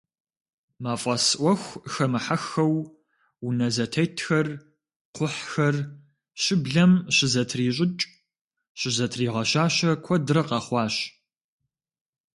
Мафӏэс 0.83 1.25
ӏуэху 1.39 1.75
хэмыхьэххэу, 1.91 2.75
унэ 3.45 3.67
зэтетхэр, 3.75 4.47
кхъухьхэр, 5.15 5.75
щыблэм 6.41 6.91
щызэтрищӏыкӏ, 7.15 8.07
щызэтригъэщащэ 8.79 9.91
куэдрэ 10.05 10.41
къэхъуащ. 10.49 10.95